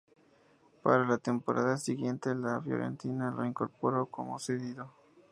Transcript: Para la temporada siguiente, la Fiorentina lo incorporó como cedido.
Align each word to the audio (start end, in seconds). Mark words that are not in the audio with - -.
Para 0.81 1.05
la 1.07 1.19
temporada 1.19 1.77
siguiente, 1.77 2.33
la 2.33 2.59
Fiorentina 2.59 3.29
lo 3.29 3.45
incorporó 3.45 4.07
como 4.07 4.39
cedido. 4.39 4.91